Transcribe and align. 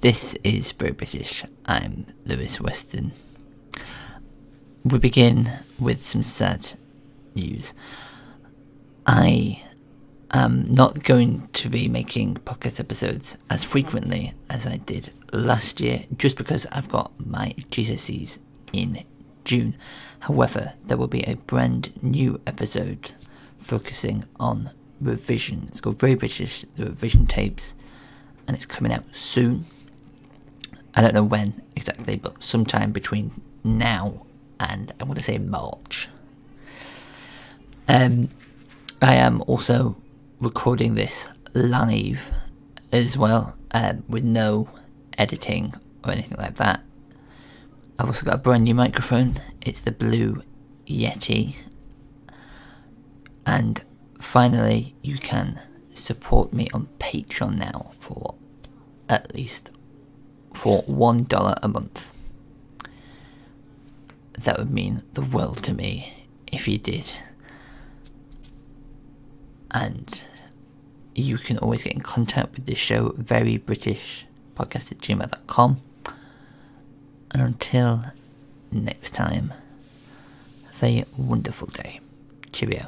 This 0.00 0.34
is 0.42 0.72
Very 0.72 0.92
British. 0.92 1.44
I'm 1.66 2.06
Lewis 2.24 2.58
Weston. 2.58 3.12
We 4.82 4.98
begin 4.98 5.52
with 5.78 6.02
some 6.02 6.22
sad 6.22 6.72
news. 7.34 7.74
I 9.04 9.62
am 10.30 10.72
not 10.72 11.04
going 11.04 11.48
to 11.52 11.68
be 11.68 11.86
making 11.86 12.36
podcast 12.46 12.80
episodes 12.80 13.36
as 13.50 13.62
frequently 13.62 14.32
as 14.48 14.66
I 14.66 14.78
did 14.78 15.12
last 15.34 15.82
year 15.82 16.04
just 16.16 16.38
because 16.38 16.64
I've 16.72 16.88
got 16.88 17.12
my 17.18 17.54
GCSEs 17.68 18.38
in 18.72 19.04
June. 19.44 19.76
However, 20.20 20.72
there 20.86 20.96
will 20.96 21.08
be 21.08 21.24
a 21.24 21.36
brand 21.36 21.92
new 22.02 22.40
episode 22.46 23.12
focusing 23.58 24.24
on 24.38 24.70
revision. 24.98 25.66
It's 25.68 25.82
called 25.82 25.98
Very 26.00 26.14
British, 26.14 26.64
the 26.76 26.86
revision 26.86 27.26
tapes, 27.26 27.74
and 28.46 28.56
it's 28.56 28.64
coming 28.64 28.94
out 28.94 29.04
soon. 29.12 29.66
I 30.94 31.02
don't 31.02 31.14
know 31.14 31.24
when 31.24 31.62
exactly, 31.76 32.16
but 32.16 32.42
sometime 32.42 32.92
between 32.92 33.40
now 33.62 34.26
and 34.58 34.92
I 35.00 35.04
want 35.04 35.16
to 35.16 35.22
say 35.22 35.38
March. 35.38 36.08
Um, 37.88 38.28
I 39.02 39.14
am 39.14 39.42
also 39.46 39.96
recording 40.40 40.94
this 40.94 41.28
live 41.54 42.20
as 42.92 43.16
well, 43.16 43.56
um, 43.72 44.04
with 44.08 44.24
no 44.24 44.68
editing 45.18 45.74
or 46.04 46.12
anything 46.12 46.38
like 46.38 46.56
that. 46.56 46.82
I've 47.98 48.06
also 48.06 48.26
got 48.26 48.36
a 48.36 48.38
brand 48.38 48.64
new 48.64 48.74
microphone. 48.74 49.40
It's 49.60 49.80
the 49.80 49.92
Blue 49.92 50.42
Yeti. 50.86 51.56
And 53.46 53.82
finally, 54.18 54.94
you 55.02 55.18
can 55.18 55.60
support 55.94 56.52
me 56.52 56.68
on 56.72 56.88
Patreon 56.98 57.58
now 57.58 57.90
for 57.98 58.34
at 59.08 59.34
least 59.34 59.70
for 60.54 60.82
one 60.82 61.24
dollar 61.24 61.54
a 61.62 61.68
month. 61.68 62.16
That 64.38 64.58
would 64.58 64.70
mean 64.70 65.02
the 65.12 65.22
world 65.22 65.62
to 65.64 65.74
me 65.74 66.26
if 66.46 66.66
you 66.66 66.78
did. 66.78 67.12
And 69.70 70.22
you 71.14 71.38
can 71.38 71.58
always 71.58 71.82
get 71.82 71.92
in 71.92 72.00
contact 72.00 72.54
with 72.54 72.66
this 72.66 72.78
show, 72.78 73.14
very 73.16 73.56
British 73.56 74.26
podcast 74.54 74.92
at 74.92 74.98
gmail.com. 74.98 75.76
And 77.32 77.42
until 77.42 78.04
next 78.72 79.10
time, 79.10 79.52
have 80.72 80.82
a 80.82 81.04
wonderful 81.16 81.68
day. 81.68 82.00
Cheerio. 82.52 82.86